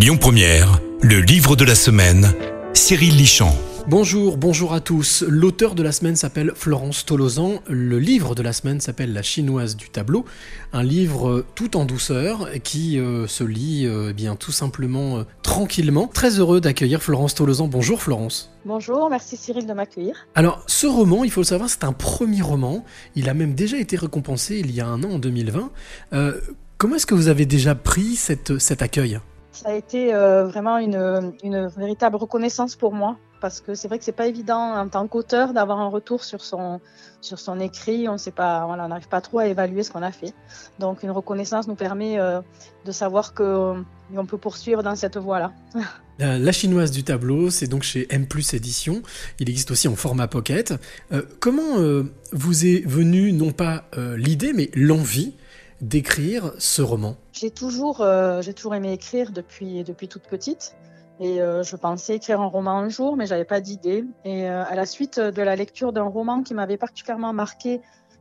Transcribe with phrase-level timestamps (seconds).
[0.00, 2.32] Lyon Première, le livre de la semaine,
[2.72, 3.54] Cyril Lichamp.
[3.86, 5.22] Bonjour, bonjour à tous.
[5.28, 7.60] L'auteur de la semaine s'appelle Florence Tolosan.
[7.68, 10.24] Le livre de la semaine s'appelle La chinoise du tableau.
[10.72, 15.24] Un livre tout en douceur qui euh, se lit euh, eh bien tout simplement euh,
[15.42, 16.06] tranquillement.
[16.06, 17.68] Très heureux d'accueillir Florence Tolosan.
[17.68, 18.50] Bonjour Florence.
[18.64, 20.26] Bonjour, merci Cyril de m'accueillir.
[20.34, 22.86] Alors, ce roman, il faut le savoir, c'est un premier roman.
[23.16, 25.70] Il a même déjà été récompensé il y a un an, en 2020.
[26.78, 29.20] comment est-ce que vous avez déjà pris cette, cet accueil?
[29.52, 34.04] Ça a été euh, vraiment une, véritable reconnaissance pour moi parce que c'est vrai que
[34.04, 36.78] c'est pas évident en tant qu'auteur d'avoir un retour sur son
[37.22, 38.06] sur son écrit.
[38.06, 40.34] On n'arrive pas trop à évaluer ce qu'on a fait.
[40.78, 42.42] Donc une reconnaissance nous permet euh,
[42.84, 43.82] de savoir que euh,
[44.14, 45.52] on peut poursuivre dans cette voie-là.
[46.18, 49.02] La chinoise du tableau, c'est donc chez M Édition.
[49.38, 50.74] Il existe aussi en format pocket.
[51.38, 51.78] comment
[52.32, 53.84] vous est venue non pas
[54.18, 55.32] l'idée, mais l'envie
[55.80, 60.76] d'écrire ce roman J'ai toujours, euh, j'ai toujours aimé écrire depuis, depuis toute petite.
[61.20, 64.04] Et euh, je pensais écrire un roman un jour, mais j'avais pas d'idée.
[64.24, 67.80] Et euh, à la suite de la lecture d'un roman qui m'avait particulièrement marqué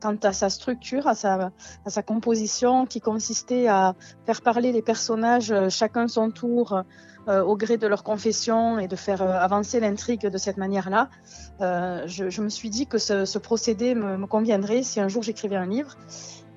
[0.00, 1.52] quant à sa structure, à sa,
[1.84, 6.82] à sa composition, qui consistait à faire parler les personnages chacun son tour
[7.28, 11.10] au gré de leur confession et de faire avancer l'intrigue de cette manière-là,
[11.60, 15.98] je, me suis dit que ce, procédé me conviendrait si un jour j'écrivais un livre.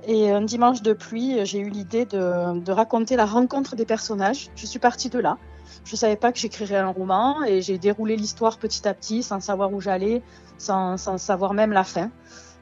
[0.05, 4.49] Et un dimanche de pluie, j'ai eu l'idée de, de, raconter la rencontre des personnages.
[4.55, 5.37] Je suis partie de là.
[5.85, 9.23] Je ne savais pas que j'écrirais un roman et j'ai déroulé l'histoire petit à petit
[9.23, 10.21] sans savoir où j'allais,
[10.57, 12.11] sans, sans, savoir même la fin.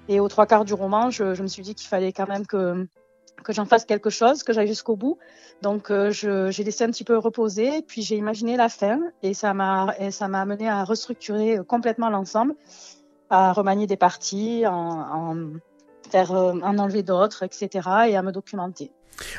[0.08, 2.45] Et aux trois quarts du roman, je, je me suis dit qu'il fallait quand même
[2.45, 2.88] que,
[3.44, 5.17] que j'en fasse quelque chose, que j'aille jusqu'au bout.
[5.64, 9.53] Donc euh, j'ai laissé un petit peu reposer, puis j'ai imaginé la fin et ça
[9.53, 12.55] m'a amené à restructurer complètement l'ensemble,
[13.30, 15.38] à remanier des parties en, en
[16.12, 17.70] faire euh, en enlever d'autres, etc.
[18.09, 18.92] et à me documenter.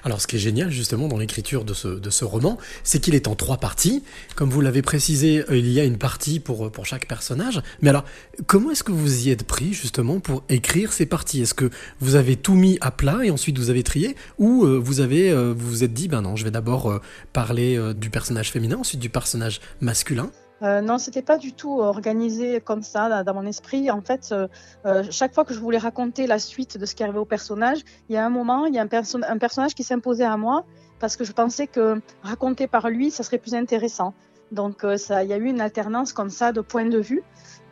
[0.04, 3.14] Alors ce qui est génial justement dans l'écriture de ce, de ce roman, c'est qu'il
[3.14, 4.04] est en trois parties.
[4.36, 7.60] Comme vous l'avez précisé, euh, il y a une partie pour, pour chaque personnage.
[7.80, 8.04] Mais alors,
[8.46, 11.42] comment est-ce que vous y êtes pris justement pour écrire ces parties?
[11.42, 14.14] Est-ce que vous avez tout mis à plat et ensuite vous avez trié?
[14.38, 17.00] Ou euh, vous avez vous vous êtes dit, ben non, je vais d'abord
[17.32, 20.30] parler du personnage féminin, ensuite du personnage masculin?
[20.62, 23.90] Euh, non, c'était pas du tout organisé comme ça dans mon esprit.
[23.90, 24.46] En fait, euh,
[24.86, 27.80] euh, chaque fois que je voulais raconter la suite de ce qui arrivait au personnage,
[28.08, 28.86] il y a un moment, il y a un,
[29.38, 30.64] personnage qui s'imposait à moi
[31.00, 34.14] parce que je pensais que raconter par lui, ça serait plus intéressant.
[34.52, 37.22] Donc, ça, il y a eu une alternance comme ça de points de vue.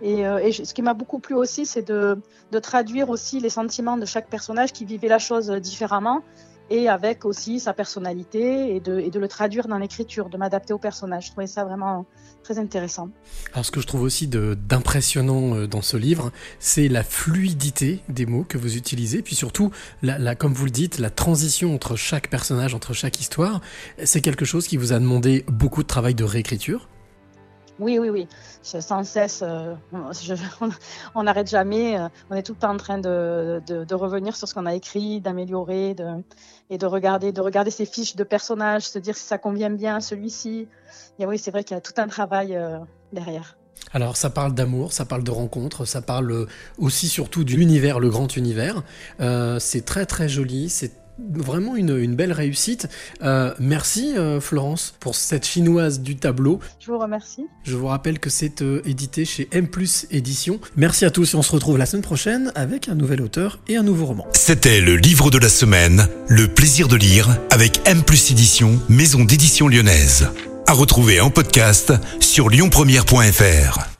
[0.00, 2.18] Et, ce qui m'a beaucoup plu aussi, c'est de
[2.60, 6.22] traduire aussi les sentiments de chaque personnage qui vivait la chose différemment
[6.70, 10.78] et avec aussi sa personnalité et de, de le traduire dans l'écriture, de m'adapter au
[10.78, 11.26] personnage.
[11.26, 12.06] Je trouvais ça vraiment
[12.44, 13.10] très intéressant.
[13.52, 18.24] Alors ce que je trouve aussi d'impressionnant euh, dans ce livre, c'est la fluidité des
[18.24, 19.70] mots que vous utilisez, puis surtout,
[20.02, 23.60] la, comme vous le dites, la transition entre chaque personnage, entre chaque histoire.
[24.04, 26.88] C'est quelque chose qui vous a demandé beaucoup de travail de réécriture
[27.80, 28.28] oui, oui, oui.
[28.62, 29.74] sans cesse, euh,
[31.14, 31.98] on n'arrête jamais.
[31.98, 35.20] Euh, on est tout le temps en train de, revenir sur ce qu'on a écrit,
[35.20, 35.96] d'améliorer,
[36.68, 39.96] et de regarder, de regarder ces fiches de personnages, se dire si ça convient bien
[39.96, 40.68] à celui-ci.
[41.18, 42.78] Et oui, c'est vrai qu'il y a tout un travail euh,
[43.12, 43.56] derrière.
[43.92, 46.46] Alors ça parle d'amour, ça parle de rencontres, ça parle
[46.78, 48.82] aussi surtout de l'univers, le grand univers.
[49.58, 50.99] c'est très très joli, c'est
[51.32, 52.88] vraiment une, belle réussite.
[53.22, 56.60] Euh, merci euh, Florence pour cette chinoise du tableau.
[56.78, 57.46] Je vous remercie.
[57.64, 60.60] Je vous rappelle que c'est euh, édité chez M Plus Édition.
[60.76, 63.76] Merci à tous et on se retrouve la semaine prochaine avec un nouvel auteur et
[63.76, 64.26] un nouveau roman.
[64.32, 69.24] C'était le livre de la semaine, Le plaisir de lire avec M Plus Édition, maison
[69.24, 70.28] d'édition lyonnaise.
[70.66, 73.99] À retrouver en podcast sur lyonpremière.fr.